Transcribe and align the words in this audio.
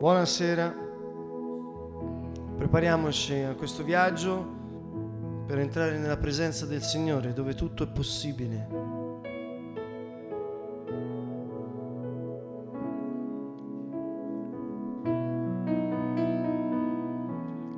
Buonasera, 0.00 0.74
prepariamoci 2.56 3.34
a 3.34 3.54
questo 3.54 3.84
viaggio 3.84 4.46
per 5.44 5.58
entrare 5.58 5.98
nella 5.98 6.16
presenza 6.16 6.64
del 6.64 6.80
Signore 6.80 7.34
dove 7.34 7.54
tutto 7.54 7.82
è 7.82 7.86
possibile. 7.86 8.66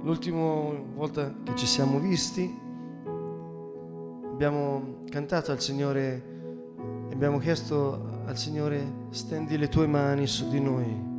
L'ultima 0.04 0.78
volta 0.94 1.34
che 1.42 1.56
ci 1.56 1.66
siamo 1.66 1.98
visti 1.98 2.56
abbiamo 4.30 5.02
cantato 5.10 5.50
al 5.50 5.60
Signore 5.60 6.22
e 7.08 7.14
abbiamo 7.14 7.38
chiesto 7.38 8.22
al 8.26 8.38
Signore 8.38 9.08
stendi 9.10 9.58
le 9.58 9.66
tue 9.66 9.88
mani 9.88 10.28
su 10.28 10.48
di 10.48 10.60
noi. 10.60 11.11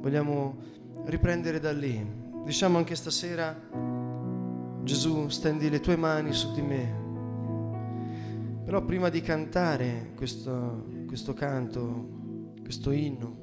Vogliamo 0.00 0.56
riprendere 1.04 1.60
da 1.60 1.72
lì. 1.72 2.04
Diciamo 2.44 2.78
anche 2.78 2.94
stasera, 2.94 3.54
Gesù, 4.82 5.28
stendi 5.28 5.68
le 5.68 5.80
tue 5.80 5.96
mani 5.96 6.32
su 6.32 6.52
di 6.52 6.62
me. 6.62 7.06
Però 8.64 8.84
prima 8.84 9.08
di 9.08 9.20
cantare 9.20 10.12
questo, 10.14 10.86
questo 11.06 11.34
canto, 11.34 12.54
questo 12.62 12.90
inno, 12.90 13.36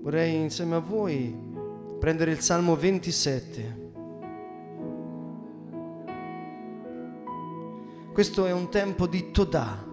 vorrei 0.00 0.34
insieme 0.34 0.76
a 0.76 0.80
voi 0.80 1.34
prendere 1.98 2.30
il 2.30 2.40
Salmo 2.40 2.76
27. 2.76 3.84
Questo 8.12 8.46
è 8.46 8.52
un 8.52 8.70
tempo 8.70 9.06
di 9.06 9.30
Todà. 9.30 9.85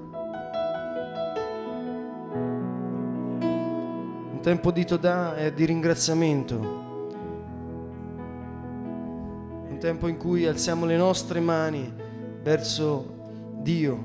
Tempo 4.44 4.72
di 4.72 4.83
Todà 4.83 5.38
e 5.38 5.53
di 5.53 5.63
ringraziamento. 5.63 6.58
Un 9.69 9.77
tempo 9.80 10.09
in 10.09 10.17
cui 10.17 10.45
alziamo 10.45 10.86
le 10.86 10.97
nostre 10.97 11.39
mani 11.39 11.89
verso 12.41 13.55
Dio, 13.61 14.02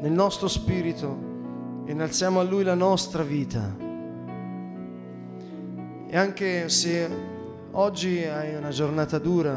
nel 0.00 0.10
nostro 0.10 0.48
spirito 0.48 1.84
e 1.84 1.92
innalziamo 1.92 2.40
a 2.40 2.42
Lui 2.42 2.64
la 2.64 2.74
nostra 2.74 3.22
vita. 3.22 3.72
E 6.08 6.16
anche 6.16 6.68
se 6.68 7.08
oggi 7.70 8.24
hai 8.24 8.56
una 8.56 8.70
giornata 8.70 9.20
dura, 9.20 9.56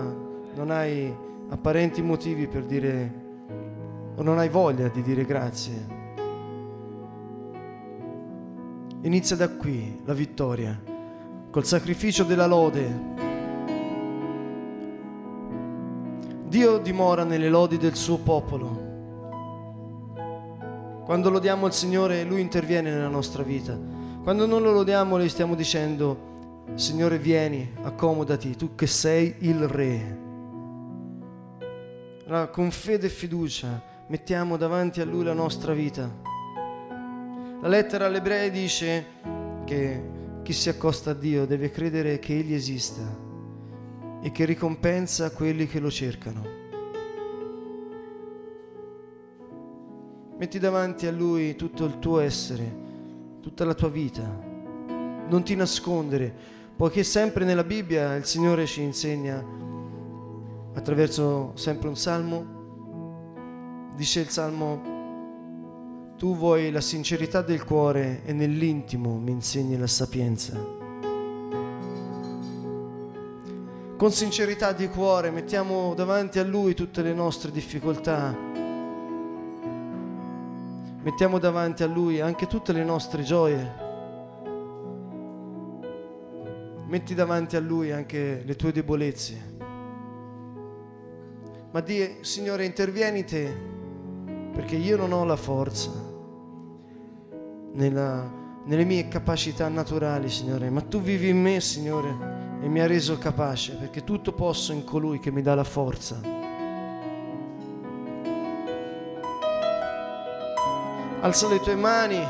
non 0.54 0.70
hai 0.70 1.12
apparenti 1.50 2.04
motivi 2.04 2.46
per 2.46 2.64
dire 2.66 3.22
o 4.14 4.22
non 4.22 4.38
hai 4.38 4.50
voglia 4.50 4.88
di 4.90 5.02
dire 5.02 5.26
grazie, 5.26 5.93
inizia 9.04 9.36
da 9.36 9.50
qui 9.50 10.02
la 10.06 10.14
vittoria, 10.14 10.82
col 11.52 11.66
sacrificio 11.66 12.24
della 12.24 12.46
lode. 12.46 13.12
Dio 16.48 16.78
dimora 16.78 17.24
nelle 17.24 17.50
lodi 17.50 17.78
del 17.78 17.96
suo 17.96 18.18
popolo. 18.18 18.92
Quando 21.04 21.30
lodiamo 21.30 21.68
il 21.68 21.74
Signore, 21.74 22.24
Lui 22.24 22.42
interviene 22.42 22.92
nella 22.92 23.10
nostra 23.10 23.44
vita. 23.44 23.78
Quando 24.24 24.46
non 24.46 24.62
lo 24.62 24.72
lodiamo, 24.72 25.18
le 25.18 25.28
stiamo 25.28 25.54
dicendo, 25.56 26.32
Signore, 26.76 27.18
vieni, 27.18 27.74
accomodati, 27.82 28.56
tu 28.56 28.74
che 28.76 28.88
sei 28.88 29.36
il 29.40 29.68
Re. 29.68 30.18
Allora, 32.26 32.48
con 32.48 32.72
fede 32.72 33.08
e 33.08 33.10
fiducia 33.10 33.82
mettiamo 34.08 34.56
davanti 34.56 35.02
a 35.02 35.06
Lui 35.06 35.26
la 35.26 35.34
nostra 35.34 35.74
vita. 35.74 36.32
La 37.64 37.70
lettera 37.70 38.08
all'ebrei 38.08 38.52
dice 38.52 39.06
che 39.64 40.04
chi 40.44 40.52
si 40.52 40.68
accosta 40.68 41.12
a 41.12 41.14
Dio 41.14 41.46
deve 41.46 41.72
credere 41.72 42.20
che 42.20 42.38
Egli 42.38 42.54
esista 42.54 43.02
e 44.22 44.32
che 44.34 44.44
ricompensa 44.44 45.32
quelli 45.32 45.66
che 45.66 45.80
lo 45.80 45.90
cercano. 45.90 46.42
Metti 50.38 50.60
davanti 50.60 51.08
a 51.08 51.14
Lui 51.14 51.56
tutto 51.56 51.86
il 51.86 52.00
tuo 52.00 52.20
essere, 52.20 52.70
tutta 53.40 53.64
la 53.64 53.74
tua 53.74 53.88
vita. 53.88 54.24
Non 55.30 55.42
ti 55.46 55.56
nascondere, 55.56 56.36
poiché 56.76 57.06
sempre 57.06 57.46
nella 57.46 57.64
Bibbia 57.64 58.14
il 58.16 58.26
Signore 58.26 58.66
ci 58.66 58.82
insegna 58.82 59.42
attraverso 60.74 61.54
sempre 61.56 61.88
un 61.88 61.96
salmo, 61.96 63.92
dice 63.96 64.20
il 64.20 64.28
salmo, 64.28 64.93
tu 66.24 66.38
vuoi 66.38 66.72
la 66.72 66.80
sincerità 66.80 67.42
del 67.42 67.66
cuore 67.66 68.22
e 68.24 68.32
nell'intimo 68.32 69.18
mi 69.18 69.32
insegni 69.32 69.78
la 69.78 69.88
sapienza. 69.88 70.58
Con 73.98 74.10
sincerità 74.10 74.72
di 74.72 74.88
cuore 74.88 75.32
mettiamo 75.32 75.94
davanti 75.94 76.40
a 76.40 76.46
Lui 76.46 76.76
tutte 76.76 77.02
le 77.02 77.14
nostre 77.14 77.52
difficoltà, 77.52 78.34
mettiamo 81.02 81.40
davanti 81.40 81.84
a 81.84 81.88
Lui 81.88 82.22
anche 82.22 82.48
tutte 82.48 82.72
le 82.72 82.86
nostre 82.86 83.22
gioie. 83.24 83.82
metti 86.88 87.14
davanti 87.14 87.58
a 87.58 87.60
Lui 87.60 87.92
anche 87.92 88.44
le 88.46 88.56
tue 88.56 88.72
debolezze. 88.72 89.58
Ma 91.72 91.82
di 91.82 92.20
Signore, 92.22 92.64
intervieni 92.64 93.26
te, 93.26 93.54
perché 94.54 94.78
io 94.78 94.96
non 94.96 95.12
ho 95.12 95.26
la 95.26 95.36
forza 95.36 96.12
nella, 97.74 98.30
nelle 98.66 98.84
mie 98.84 99.08
capacità 99.08 99.68
naturali, 99.68 100.30
Signore, 100.30 100.70
ma 100.70 100.82
tu 100.82 101.02
vivi 101.02 101.30
in 101.30 101.42
me, 101.42 101.60
Signore, 101.60 102.58
e 102.62 102.68
mi 102.68 102.80
ha 102.80 102.88
reso 102.88 103.18
capace, 103.18 103.74
perché 103.74 104.04
tutto 104.04 104.34
posso 104.34 104.74
in 104.74 104.84
colui 104.84 105.20
che 105.20 105.32
mi 105.32 105.42
dà 105.42 105.56
la 105.56 105.64
forza. 105.64 106.20
Alza 111.22 111.48
le 111.48 111.60
tue 111.60 111.76
mani, 111.76 112.22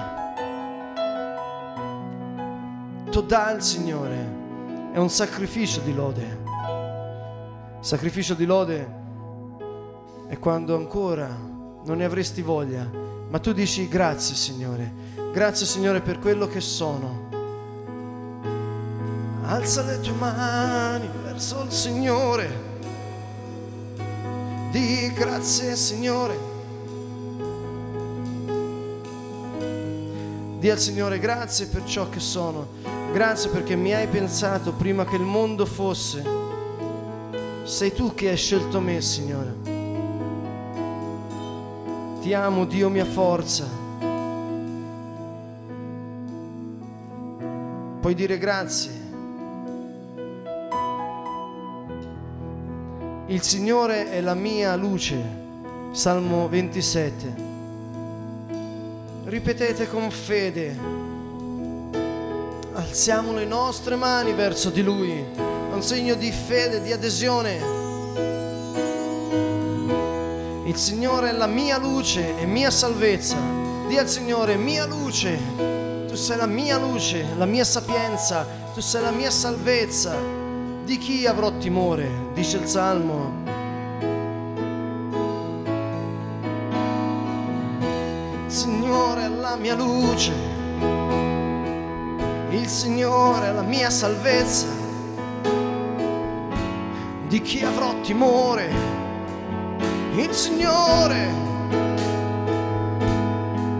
tu 3.09 3.21
dà 3.21 3.51
il 3.51 3.61
Signore 3.61 4.41
è 4.93 4.99
un 4.99 5.09
sacrificio 5.09 5.81
di 5.81 5.93
lode. 5.93 6.41
Sacrificio 7.79 8.35
di 8.35 8.45
lode 8.45 9.01
è 10.27 10.37
quando 10.37 10.75
ancora 10.75 11.27
non 11.27 11.97
ne 11.97 12.05
avresti 12.05 12.43
voglia, 12.43 12.87
ma 13.27 13.39
tu 13.39 13.53
dici 13.53 13.87
grazie 13.87 14.35
Signore, 14.35 14.93
grazie 15.33 15.65
Signore 15.65 16.01
per 16.01 16.19
quello 16.19 16.47
che 16.47 16.61
sono. 16.61 17.21
Alza 19.45 19.81
le 19.81 19.99
tue 19.99 20.13
mani 20.13 21.09
verso 21.23 21.63
il 21.63 21.71
Signore, 21.71 22.49
di 24.71 25.11
grazie 25.13 25.75
Signore. 25.75 26.51
Di 30.59 30.69
al 30.69 30.79
Signore 30.79 31.19
grazie 31.19 31.65
per 31.65 31.83
ciò 31.83 32.07
che 32.07 32.19
sono. 32.19 32.67
Grazie 33.11 33.49
perché 33.49 33.75
mi 33.75 33.93
hai 33.93 34.07
pensato 34.07 34.71
prima 34.71 35.03
che 35.03 35.15
il 35.15 35.23
mondo 35.23 35.65
fosse. 35.65 36.23
Sei 37.63 37.91
tu 37.91 38.13
che 38.13 38.29
hai 38.29 38.37
scelto 38.37 38.79
me, 38.79 39.01
Signore. 39.01 39.55
Ti 42.21 42.33
amo, 42.33 42.65
Dio 42.65 42.89
mia 42.89 43.05
forza. 43.05 43.82
Puoi 48.03 48.15
dire 48.15 48.37
grazie. 48.37 48.91
Il 53.27 53.41
Signore 53.41 54.11
è 54.11 54.19
la 54.19 54.33
mia 54.33 54.75
luce. 54.75 55.15
Salmo 55.93 56.49
27. 56.49 57.33
Ripetete 59.23 59.87
con 59.87 60.11
fede 60.11 60.75
alziamo 62.73 63.31
le 63.31 63.45
nostre 63.45 63.95
mani 63.95 64.33
verso 64.33 64.69
di 64.69 64.83
Lui, 64.83 65.11
è 65.13 65.73
un 65.73 65.81
segno 65.81 66.15
di 66.15 66.29
fede, 66.29 66.81
di 66.81 66.91
adesione. 66.91 67.55
Il 70.65 70.75
Signore 70.75 71.29
è 71.29 71.31
la 71.31 71.47
mia 71.47 71.77
luce 71.77 72.37
e 72.37 72.45
mia 72.45 72.69
salvezza. 72.69 73.37
Dì 73.87 73.97
al 73.97 74.09
Signore, 74.09 74.57
mia 74.57 74.85
luce, 74.85 75.72
tu 76.13 76.19
sei 76.19 76.37
la 76.37 76.45
mia 76.45 76.77
luce, 76.77 77.25
la 77.37 77.45
mia 77.45 77.63
sapienza, 77.63 78.45
tu 78.71 78.81
sei 78.81 79.01
la 79.01 79.09
mia 79.09 79.31
salvezza. 79.31 80.15
Di 80.85 80.99
chi 80.99 81.25
avrò 81.25 81.57
timore? 81.57 82.07
Dice 82.35 82.57
il 82.57 82.67
Salmo. 82.67 83.41
Signore 88.45 89.23
è 89.23 89.27
la 89.27 89.55
mia 89.55 89.73
luce 89.73 90.51
il 92.51 92.67
Signore 92.67 93.47
è 93.47 93.51
la 93.51 93.63
mia 93.63 93.89
salvezza. 93.89 94.67
Di 97.27 97.41
chi 97.41 97.63
avrò 97.63 97.99
timore? 98.01 98.69
Il 100.13 100.31
Signore. 100.31 101.27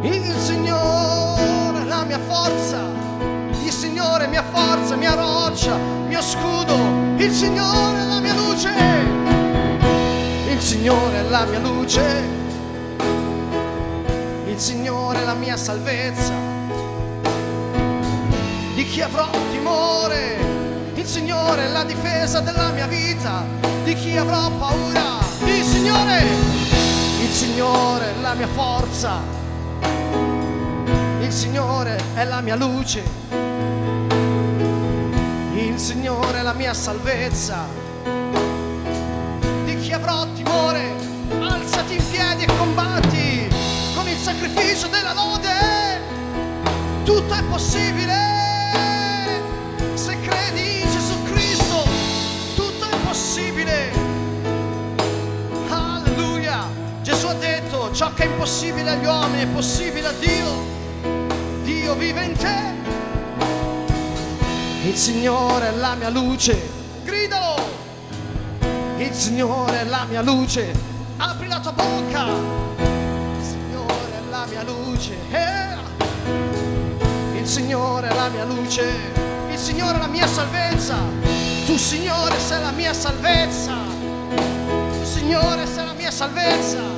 Il 0.02 0.34
Signore 0.40 1.33
mia 2.14 2.20
forza. 2.28 2.78
Il 3.64 3.72
Signore 3.72 4.04
Signore, 4.04 4.28
mia 4.28 4.44
forza, 4.44 4.96
mia 4.96 5.16
roccia, 5.16 5.76
mio 5.76 6.22
scudo, 6.22 6.76
il 7.18 7.32
Signore 7.32 8.02
è 8.02 8.06
la 8.06 8.20
mia 8.20 8.34
luce, 8.34 8.72
il 10.50 10.60
Signore 10.62 11.20
è 11.20 11.30
la 11.30 11.46
mia 11.46 11.60
luce, 11.60 12.02
il 14.46 14.60
Signore 14.60 15.22
è 15.22 15.24
la 15.24 15.34
mia 15.34 15.58
salvezza, 15.58 16.34
di 18.76 18.86
chi 18.86 19.02
avrò 19.02 19.30
timore, 19.52 20.38
il 20.94 21.06
Signore 21.06 21.66
è 21.66 21.70
la 21.70 21.84
difesa 21.84 22.42
della 22.42 22.70
mia 22.70 22.88
vita, 22.88 23.44
di 23.84 23.96
chi 23.96 24.16
avrò 24.18 24.52
paura, 24.52 25.20
il 25.46 25.64
Signore, 25.64 26.22
il 27.22 27.32
Signore 27.32 28.06
è 28.06 28.22
la 28.22 28.34
mia 28.36 28.48
forza 28.48 30.33
il 31.24 31.32
Signore 31.32 31.98
è 32.16 32.26
la 32.26 32.42
mia 32.42 32.56
luce, 32.56 33.02
il 35.54 35.80
Signore 35.80 36.40
è 36.40 36.42
la 36.42 36.52
mia 36.52 36.74
salvezza. 36.74 37.66
Di 39.64 39.78
chi 39.80 39.94
avrò 39.94 40.28
timore, 40.34 40.94
alzati 41.40 41.96
in 41.96 42.04
piedi 42.10 42.44
e 42.44 42.58
combatti 42.58 43.48
con 43.96 44.06
il 44.08 44.18
sacrificio 44.18 44.88
della 44.88 45.14
lode. 45.14 46.02
Tutto 47.06 47.34
è 47.34 47.44
possibile 47.44 48.18
se 49.94 50.20
credi 50.20 50.82
in 50.82 50.92
Gesù 50.92 51.24
Cristo, 51.24 51.88
tutto 52.56 52.86
è 52.86 52.98
possibile. 53.06 53.92
Alleluia. 55.70 56.68
Gesù 57.02 57.28
ha 57.28 57.34
detto, 57.34 57.94
ciò 57.94 58.14
che 58.14 58.24
è 58.24 58.26
impossibile 58.26 58.90
agli 58.92 59.06
uomini 59.06 59.44
è 59.44 59.48
possibile 59.48 60.08
a 60.08 60.14
Dio. 60.20 60.83
Dio 61.84 61.96
vive 61.96 62.24
in 62.24 62.38
te. 62.38 62.72
Il 64.88 64.96
Signore 64.96 65.68
è 65.68 65.76
la 65.76 65.96
mia 65.96 66.08
luce, 66.08 66.58
gridalo. 67.04 67.56
Il 68.96 69.14
Signore 69.14 69.82
è 69.82 69.84
la 69.84 70.06
mia 70.08 70.22
luce, 70.22 70.72
apri 71.18 71.46
la 71.50 71.60
tua 71.60 71.74
bocca. 71.74 72.26
Il 72.78 73.44
Signore 73.44 74.14
è 74.16 74.30
la 74.30 74.46
mia 74.46 74.64
luce. 74.64 75.18
Eh. 75.30 75.76
Il 77.38 77.46
Signore 77.46 78.08
è 78.08 78.16
la 78.16 78.30
mia 78.30 78.46
luce, 78.46 78.90
il 79.52 79.58
Signore 79.58 79.98
è 79.98 80.00
la 80.00 80.08
mia 80.08 80.26
salvezza. 80.26 80.96
Tu 81.66 81.76
Signore 81.76 82.40
sei 82.40 82.62
la 82.62 82.72
mia 82.72 82.94
salvezza. 82.94 83.74
Tu 84.30 85.04
Signore 85.04 85.66
sei 85.68 85.84
la 85.84 85.94
mia 85.94 86.12
salvezza. 86.12 86.93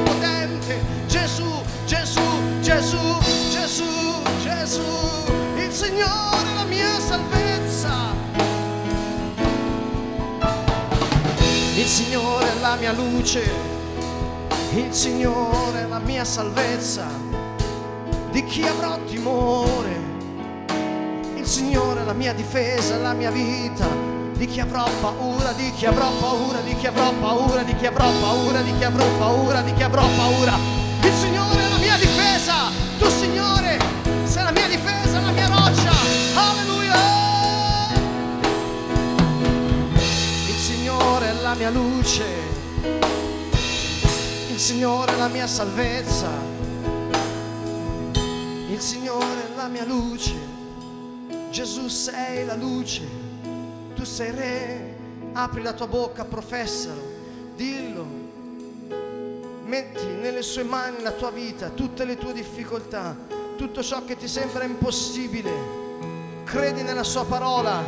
Dio 0.00 0.04
l'Onnipotente, 0.04 0.80
Gesù, 1.06 1.62
Gesù, 1.86 2.20
Gesù, 2.60 3.18
Gesù, 3.50 4.22
Gesù, 4.42 4.82
il 5.56 5.72
Signore 5.72 6.50
è 6.50 6.54
la 6.54 6.64
mia 6.64 6.98
salvezza. 6.98 8.18
Il 11.76 11.86
Signore 11.86 12.44
è 12.44 12.60
la 12.60 12.76
mia 12.76 12.92
luce, 12.92 13.50
il 14.74 14.92
Signore 14.92 15.82
è 15.82 15.86
la 15.86 15.98
mia 15.98 16.24
salvezza 16.24 17.06
di 18.30 18.44
chi 18.44 18.62
avrò 18.62 18.98
timore. 19.04 20.08
Il 21.36 21.46
Signore 21.46 22.02
è 22.02 22.04
la 22.04 22.12
mia 22.12 22.32
difesa, 22.34 22.96
la 22.98 23.14
mia 23.14 23.30
vita. 23.30 24.19
Di 24.40 24.46
chi 24.46 24.58
avrò 24.58 24.88
paura, 25.02 25.52
di 25.52 25.70
chi 25.72 25.84
avrò 25.84 26.10
paura, 26.12 26.60
di 26.62 26.74
chi 26.76 26.86
avrò 26.86 27.12
paura, 27.12 27.62
di 27.62 27.76
chi 27.76 27.84
avrò 27.84 28.10
paura, 28.10 28.62
di 28.62 28.74
chi 28.74 28.84
avrò 28.84 29.04
paura, 29.18 29.60
di 29.60 29.74
chi 29.74 29.82
avrò 29.82 30.08
paura. 30.16 30.56
Il 31.02 31.12
Signore 31.12 31.62
è 31.62 31.68
la 31.68 31.76
mia 31.76 31.96
difesa. 31.98 32.54
Tu 32.98 33.06
Signore 33.10 33.78
sei 34.24 34.42
la 34.42 34.50
mia 34.50 34.66
difesa, 34.66 35.20
la 35.20 35.30
mia 35.32 35.46
roccia. 35.46 35.92
Alleluia. 36.36 36.94
Il 40.48 40.56
Signore 40.56 41.28
è 41.28 41.42
la 41.42 41.54
mia 41.54 41.68
luce. 41.68 42.24
Il 44.48 44.58
Signore 44.58 45.12
è 45.12 45.18
la 45.18 45.28
mia 45.28 45.46
salvezza. 45.46 46.30
Il 48.70 48.80
Signore 48.80 49.52
è 49.52 49.54
la 49.54 49.68
mia 49.68 49.84
luce, 49.84 50.34
Gesù 51.50 51.88
sei 51.88 52.46
la 52.46 52.54
luce, 52.54 53.28
tu 54.00 54.06
sei 54.06 54.30
re, 54.30 54.96
apri 55.34 55.60
la 55.60 55.74
tua 55.74 55.86
bocca, 55.86 56.24
professalo, 56.24 57.02
dillo, 57.54 58.06
metti 59.66 60.06
nelle 60.06 60.40
sue 60.40 60.62
mani 60.62 61.02
la 61.02 61.10
tua 61.10 61.30
vita, 61.30 61.68
tutte 61.68 62.06
le 62.06 62.16
tue 62.16 62.32
difficoltà, 62.32 63.14
tutto 63.58 63.82
ciò 63.82 64.02
che 64.06 64.16
ti 64.16 64.26
sembra 64.26 64.64
impossibile, 64.64 65.50
credi 66.44 66.82
nella 66.82 67.02
sua 67.02 67.26
parola. 67.26 67.84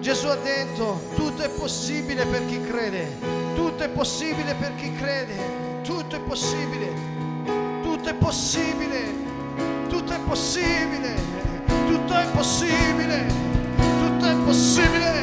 Gesù 0.00 0.28
ha 0.28 0.36
detto, 0.36 1.10
tutto 1.14 1.42
è 1.42 1.50
possibile 1.50 2.24
per 2.24 2.46
chi 2.46 2.62
crede, 2.62 3.14
tutto 3.54 3.82
è 3.82 3.90
possibile 3.90 4.54
per 4.54 4.74
chi 4.76 4.94
crede, 4.94 5.82
tutto 5.82 6.16
è 6.16 6.20
possibile, 6.20 6.90
tutto 7.82 8.08
è 8.08 8.14
possibile. 8.14 9.22
Tutto 9.88 10.12
è 10.12 10.18
possibile, 10.18 11.14
tutto 11.86 12.14
è 12.14 12.26
possibile, 12.32 13.26
tutto 13.76 14.24
è 14.24 14.34
possibile. 14.44 15.13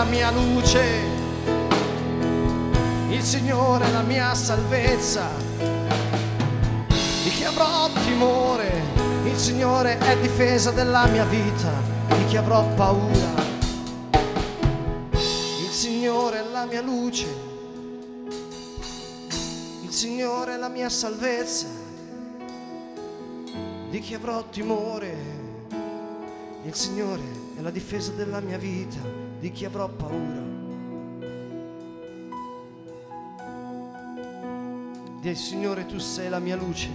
La 0.00 0.06
mia 0.06 0.30
luce, 0.30 0.82
il 3.10 3.22
Signore 3.22 3.84
è 3.84 3.90
la 3.90 4.00
mia 4.00 4.34
salvezza. 4.34 5.28
Di 6.88 7.28
chi 7.28 7.44
avrò 7.44 7.90
timore, 8.06 8.82
il 9.24 9.36
Signore 9.36 9.98
è 9.98 10.16
difesa 10.18 10.70
della 10.70 11.04
mia 11.08 11.26
vita. 11.26 11.70
Di 12.16 12.24
chi 12.28 12.38
avrò 12.38 12.64
paura, 12.76 13.44
il 15.10 15.70
Signore 15.70 16.38
è 16.38 16.50
la 16.50 16.64
mia 16.64 16.80
luce. 16.80 17.48
Signore 19.90 20.54
è 20.54 20.56
la 20.56 20.70
mia 20.70 20.88
salvezza, 20.88 21.66
di 23.90 23.98
chi 23.98 24.14
avrò 24.14 24.48
timore. 24.48 25.38
Il 26.62 26.74
Signore 26.74 27.22
è 27.56 27.60
la 27.60 27.70
difesa 27.70 28.12
della 28.12 28.40
mia 28.40 28.56
vita, 28.56 28.98
di 29.38 29.50
chi 29.50 29.64
avrò 29.64 29.88
paura. 29.88 30.48
Dì 35.20 35.34
Signore, 35.34 35.86
tu 35.86 35.98
sei 35.98 36.28
la 36.28 36.38
mia 36.38 36.56
luce, 36.56 36.88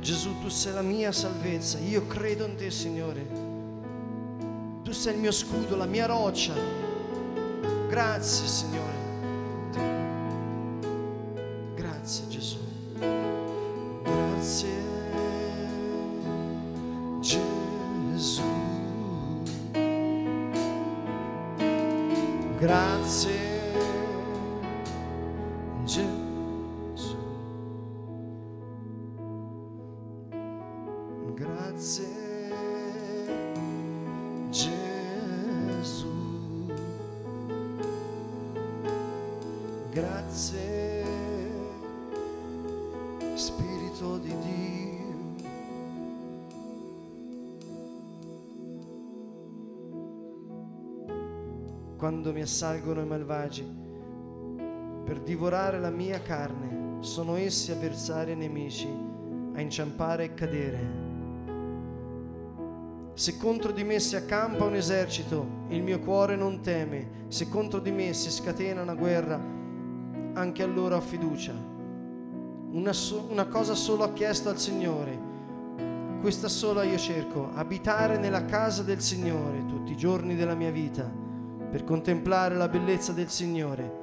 Gesù, 0.00 0.38
tu 0.40 0.48
sei 0.48 0.74
la 0.74 0.82
mia 0.82 1.12
salvezza, 1.12 1.78
io 1.78 2.06
credo 2.06 2.44
in 2.44 2.56
te, 2.56 2.70
Signore. 2.70 3.50
Tu 4.82 4.90
sei 4.90 5.14
il 5.14 5.20
mio 5.20 5.32
scudo, 5.32 5.76
la 5.76 5.86
mia 5.86 6.06
roccia. 6.06 6.54
Grazie, 7.88 8.46
Signore. 8.46 8.92
Grazie. 22.62 23.51
Quando 52.02 52.32
mi 52.32 52.42
assalgono 52.42 53.00
i 53.00 53.06
malvagi 53.06 53.64
per 55.04 55.20
divorare 55.20 55.78
la 55.78 55.90
mia 55.90 56.20
carne, 56.20 56.96
sono 56.98 57.36
essi 57.36 57.70
avversari 57.70 58.32
e 58.32 58.34
nemici 58.34 58.88
a 59.54 59.60
inciampare 59.60 60.24
e 60.24 60.34
cadere. 60.34 60.80
Se 63.14 63.36
contro 63.36 63.70
di 63.70 63.84
me 63.84 64.00
si 64.00 64.16
accampa 64.16 64.64
un 64.64 64.74
esercito, 64.74 65.46
il 65.68 65.84
mio 65.84 66.00
cuore 66.00 66.34
non 66.34 66.60
teme, 66.60 67.26
se 67.28 67.48
contro 67.48 67.78
di 67.78 67.92
me 67.92 68.12
si 68.14 68.32
scatena 68.32 68.82
una 68.82 68.96
guerra, 68.96 69.40
anche 70.32 70.62
allora 70.64 70.96
ho 70.96 71.00
fiducia. 71.00 71.54
Una, 72.72 72.92
so- 72.92 73.28
una 73.30 73.46
cosa 73.46 73.76
solo 73.76 74.02
ha 74.02 74.12
chiesto 74.12 74.48
al 74.48 74.58
Signore. 74.58 75.16
Questa 76.20 76.48
sola 76.48 76.82
io 76.82 76.98
cerco, 76.98 77.50
abitare 77.54 78.18
nella 78.18 78.44
casa 78.44 78.82
del 78.82 79.00
Signore 79.00 79.66
tutti 79.66 79.92
i 79.92 79.96
giorni 79.96 80.34
della 80.34 80.56
mia 80.56 80.72
vita, 80.72 81.21
per 81.72 81.84
contemplare 81.84 82.54
la 82.54 82.68
bellezza 82.68 83.12
del 83.12 83.30
Signore 83.30 84.00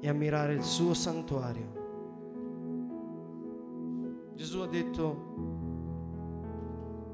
e 0.00 0.08
ammirare 0.08 0.54
il 0.54 0.62
suo 0.62 0.94
santuario. 0.94 1.84
Gesù 4.32 4.60
ha 4.60 4.66
detto 4.66 5.34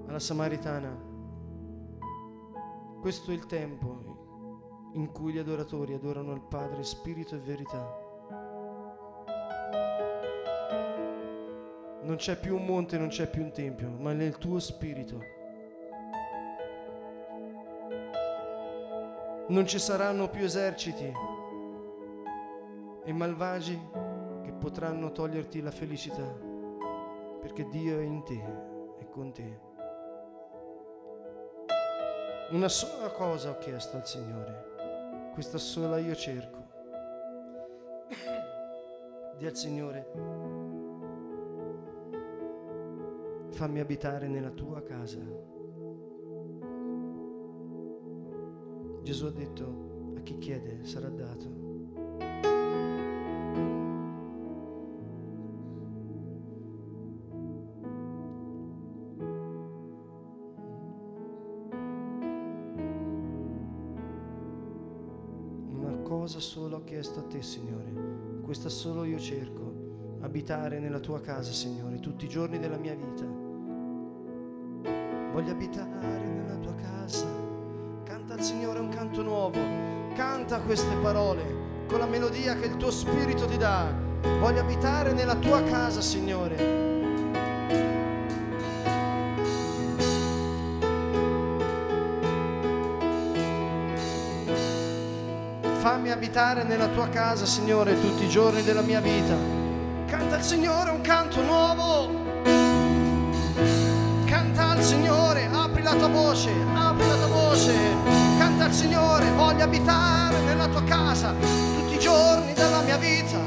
alla 0.06 0.20
Samaritana, 0.20 0.96
questo 3.00 3.32
è 3.32 3.34
il 3.34 3.46
tempo 3.46 4.90
in 4.92 5.11
cui 5.11 5.32
gli 5.32 5.38
adoratori 5.38 5.94
adorano 5.94 6.34
il 6.34 6.42
Padre 6.42 6.84
spirito 6.84 7.34
e 7.34 7.38
verità. 7.38 7.99
Non 12.02 12.14
c'è 12.14 12.38
più 12.38 12.54
un 12.54 12.64
monte, 12.64 12.96
non 12.96 13.08
c'è 13.08 13.28
più 13.28 13.42
un 13.42 13.50
tempio, 13.50 13.90
ma 13.90 14.12
nel 14.12 14.38
tuo 14.38 14.61
spirito. 14.61 15.41
Non 19.52 19.66
ci 19.66 19.78
saranno 19.78 20.30
più 20.30 20.44
eserciti 20.44 21.12
e 23.04 23.12
malvagi 23.12 23.78
che 24.42 24.50
potranno 24.50 25.12
toglierti 25.12 25.61
la 25.61 25.71
felicità, 25.71 26.25
perché 27.38 27.68
Dio 27.68 27.99
è 27.99 28.02
in 28.02 28.23
te 28.25 28.42
e 28.99 29.09
con 29.11 29.30
te. 29.30 29.61
Una 32.52 32.68
sola 32.68 33.11
cosa 33.11 33.50
ho 33.50 33.59
chiesto 33.59 33.99
al 33.99 34.06
Signore, 34.06 35.30
questa 35.35 35.59
sola 35.59 35.99
io 35.99 36.14
cerco. 36.14 36.66
Di 39.37 39.44
al 39.44 39.54
Signore, 39.54 40.12
fammi 43.50 43.80
abitare 43.80 44.28
nella 44.28 44.50
tua 44.50 44.82
casa. 44.82 45.21
Gesù 49.02 49.26
ha 49.26 49.30
detto, 49.30 50.14
a 50.16 50.21
chi 50.21 50.38
chiede 50.38 50.85
sarà 50.85 51.09
dato. 51.09 51.61
Cosa 66.04 66.38
sola 66.40 66.76
ho 66.76 66.85
chiesto 66.85 67.18
a 67.18 67.23
te, 67.25 67.42
Signore, 67.42 68.40
questa 68.42 68.68
solo 68.68 69.02
io 69.02 69.18
cerco, 69.18 70.18
abitare 70.21 70.78
nella 70.78 71.00
tua 71.00 71.21
casa, 71.21 71.50
Signore, 71.50 71.99
tutti 71.99 72.26
i 72.26 72.28
giorni 72.28 72.61
della 72.61 72.76
mia 72.76 72.94
vita. 72.94 73.25
Voglio 75.32 75.50
abitare 75.50 76.28
nella 76.28 76.56
tua 76.59 76.75
casa. 76.75 77.41
Canta 78.33 78.47
al 78.47 78.51
Signore 78.51 78.79
un 78.79 78.89
canto 78.89 79.23
nuovo, 79.23 79.59
canta 80.15 80.61
queste 80.61 80.95
parole 81.03 81.85
con 81.87 81.99
la 81.99 82.07
melodia 82.07 82.55
che 82.57 82.65
il 82.65 82.79
tuo 82.79 82.91
spirito 82.91 83.45
ti 83.45 83.59
dà. 83.59 83.93
Voglio 84.41 84.61
abitare 84.61 85.12
nella 85.12 85.35
tua 85.35 85.62
casa, 85.65 86.01
Signore. 86.01 86.57
Fammi 95.81 96.11
abitare 96.11 96.62
nella 96.62 96.89
tua 96.89 97.11
casa, 97.11 97.45
Signore, 97.45 98.01
tutti 98.01 98.25
i 98.25 98.29
giorni 98.31 98.62
della 98.62 98.81
mia 98.81 99.01
vita. 99.01 99.37
Canta 100.07 100.37
al 100.37 100.43
Signore 100.43 100.91
un 100.91 101.03
canto 101.03 101.43
nuovo. 101.43 102.09
Canta 104.25 104.71
al 104.71 104.83
Signore, 104.83 105.51
apri 105.53 105.83
la 105.83 105.95
tua 105.95 106.09
voce, 106.09 106.51
apri 106.73 107.07
la 107.07 107.17
tua 107.17 107.27
voce. 107.27 108.22
Canta 108.42 108.64
al 108.64 108.72
Signore, 108.72 109.30
voglio 109.37 109.62
abitare 109.62 110.40
nella 110.40 110.66
tua 110.66 110.82
casa 110.82 111.32
tutti 111.32 111.94
i 111.94 111.99
giorni 112.00 112.52
della 112.54 112.82
mia 112.82 112.96
vita. 112.96 113.38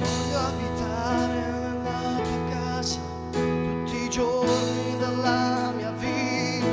Voglio 0.00 0.38
abitare 0.38 1.38
nella 1.84 2.20
tua 2.20 2.48
casa 2.50 2.98
tutti 3.30 3.96
i 3.96 4.08
giorni 4.08 4.96
della 4.98 5.72
mia 5.76 5.92
vita. 5.92 6.66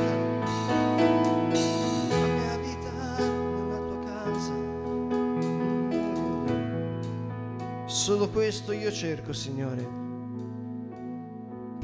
Solo 7.85 8.27
questo 8.29 8.71
io 8.71 8.91
cerco, 8.91 9.33
Signore, 9.33 9.87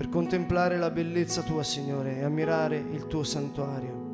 contemplare 0.10 0.78
la 0.78 0.90
bellezza 0.90 1.42
tua, 1.44 1.64
Signore, 1.64 2.18
e 2.18 2.24
ammirare 2.24 2.78
il 2.78 3.08
tuo 3.08 3.24
santuario. 3.24 4.08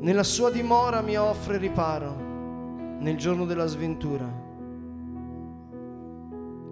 Nella 0.00 0.24
sua 0.24 0.50
dimora 0.50 1.00
mi 1.00 1.16
offre 1.16 1.58
riparo 1.58 2.12
nel 2.98 3.16
giorno 3.16 3.44
della 3.44 3.66
sventura. 3.66 4.40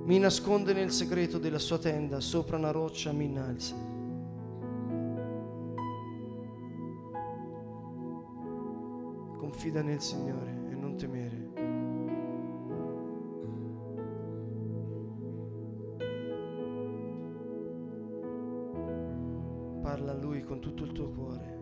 Mi 0.05 0.19
nasconde 0.19 0.73
nel 0.73 0.91
segreto 0.91 1.39
della 1.39 1.59
sua 1.59 1.79
tenda, 1.79 2.19
sopra 2.19 2.57
una 2.57 2.73
roccia 2.73 3.13
mi 3.13 3.27
innalza. 3.27 3.77
Confida 9.37 9.83
nel 9.83 10.01
Signore 10.01 10.67
e 10.71 10.75
non 10.75 10.97
temere. 10.97 11.50
Tutto 20.61 20.85
il 20.85 20.93
tuo 20.93 21.11
cuore. 21.11 21.59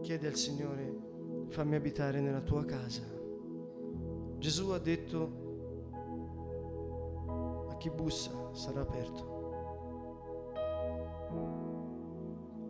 Chiedi 0.00 0.26
al 0.26 0.34
Signore, 0.34 0.96
fammi 1.48 1.74
abitare 1.76 2.20
nella 2.20 2.40
tua 2.40 2.64
casa. 2.64 3.02
Gesù 4.38 4.70
ha 4.70 4.78
detto, 4.78 5.40
a 7.68 7.76
chi 7.76 7.90
bussa 7.90 8.52
sarà 8.52 8.80
aperto. 8.80 9.40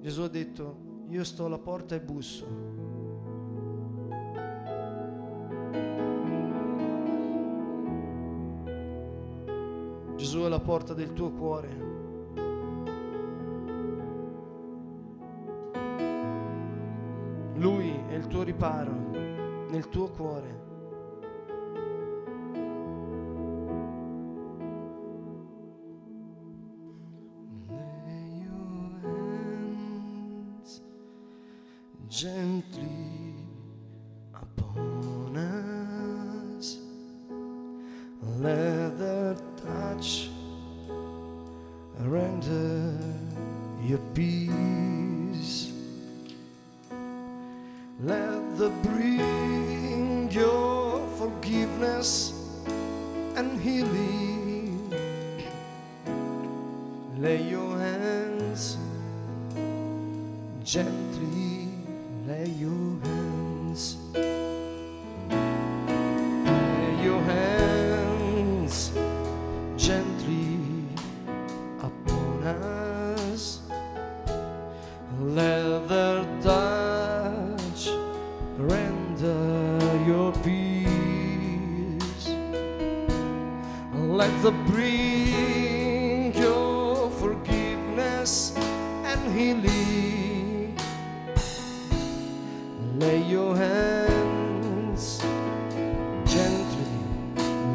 Gesù 0.00 0.22
ha 0.22 0.28
detto, 0.28 0.76
io 1.08 1.24
sto 1.24 1.44
alla 1.44 1.58
porta 1.58 1.94
e 1.94 2.00
busso. 2.00 2.91
È 10.44 10.48
la 10.48 10.58
porta 10.58 10.92
del 10.92 11.12
tuo 11.12 11.30
cuore. 11.30 11.68
Lui 17.54 17.90
è 18.08 18.14
il 18.14 18.26
tuo 18.26 18.42
riparo 18.42 18.90
nel 19.70 19.88
tuo 19.88 20.08
cuore. 20.10 20.60
Gently 32.08 33.11
gently, 60.64 61.68
lay 62.26 62.46
your 62.46 62.98
hands. 63.02 64.51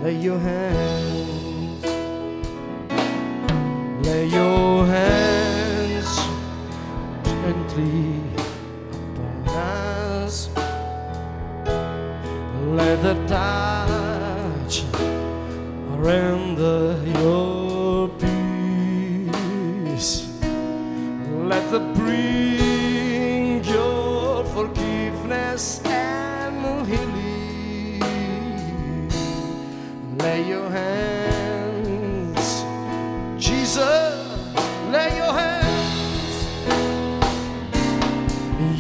Lay 0.04 0.16
your 0.16 0.40
hands, 0.40 1.84
lay 4.06 4.26
your 4.28 4.86
hands 4.86 6.16
gently 7.24 8.17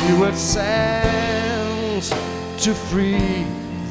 You 0.07 0.15
were 0.21 0.33
sent 0.33 2.03
to 2.59 2.73
free 2.73 3.45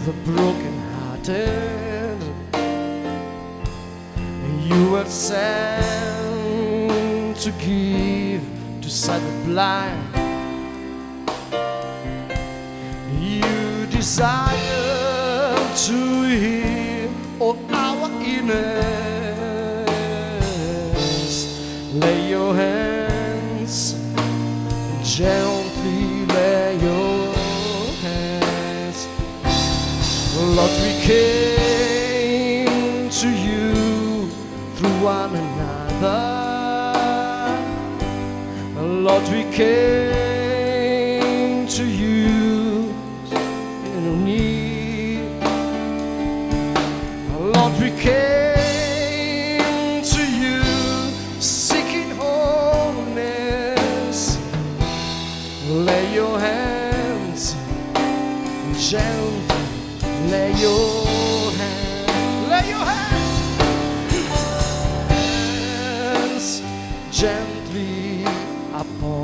the 0.06 0.12
brokenhearted. 0.24 2.18
You 4.64 4.90
were 4.92 5.04
sent 5.04 5.86
to 7.36 7.50
give 7.58 8.42
to 8.80 8.88
sight 8.88 9.20
the 9.20 9.32
blind. 9.44 10.16
You 13.20 13.86
desire 13.86 15.54
to 15.86 15.98
heal 16.42 17.10
all 17.38 17.58
our 17.74 18.10
illness. 18.24 18.86
Lay 21.92 22.30
your 22.30 22.54
hands 22.54 23.94
gently 25.04 25.55
Lord, 30.38 30.70
we 30.82 30.92
came 31.00 32.66
to 33.08 33.28
you 33.28 34.28
through 34.76 34.98
one 35.02 35.34
another. 35.34 36.36
Lord, 38.82 39.22
we 39.30 39.44
came 39.50 40.45
gently 67.16 68.22
upon 68.74 69.15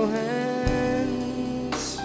your 0.00 0.08
hands 0.08 1.98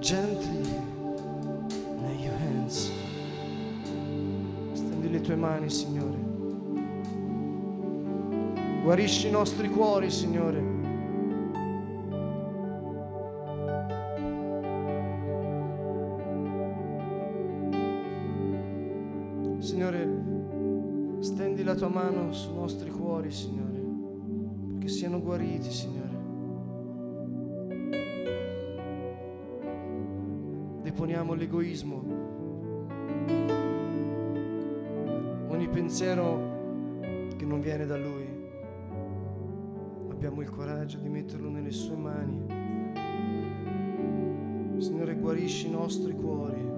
gently, 0.00 0.64
lay 2.02 2.16
your 2.22 2.36
hands. 2.36 2.90
Stendi 4.74 5.10
le 5.10 5.20
tue 5.20 5.36
mani, 5.36 5.70
Signore. 5.70 6.18
Guarisci 8.82 9.28
i 9.28 9.30
nostri 9.30 9.70
cuori, 9.70 10.10
Signore. 10.10 10.63
Mano 21.94 22.32
sui 22.32 22.52
nostri 22.54 22.90
cuori, 22.90 23.30
Signore, 23.30 23.80
perché 24.70 24.88
siano 24.88 25.22
guariti, 25.22 25.70
Signore. 25.70 26.02
Deponiamo 30.82 31.34
l'egoismo, 31.34 32.02
ogni 35.46 35.68
pensiero 35.68 36.98
che 37.36 37.44
non 37.44 37.60
viene 37.60 37.86
da 37.86 37.96
Lui. 37.96 38.26
Abbiamo 40.10 40.40
il 40.40 40.50
coraggio 40.50 40.98
di 40.98 41.08
metterlo 41.08 41.48
nelle 41.48 41.70
sue 41.70 41.96
mani. 41.96 42.62
Signore, 44.78 45.14
guarisci 45.14 45.68
i 45.68 45.70
nostri 45.70 46.12
cuori. 46.12 46.73